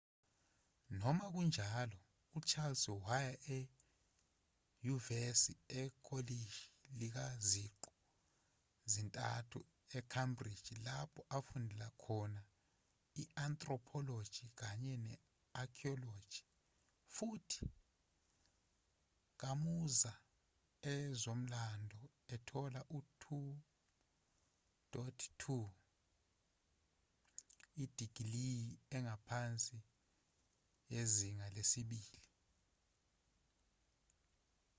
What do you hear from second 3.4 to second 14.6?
enyuvesi ekolishi likaziqu zintathu e-cambridge lapho afundela khona i-anthropology